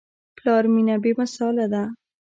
د 0.03 0.03
پلار 0.37 0.63
مینه 0.73 0.95
بېمثاله 1.03 1.65
ده. 1.73 1.83